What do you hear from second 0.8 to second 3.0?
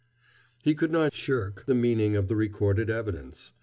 not shirk the meaning of the recorded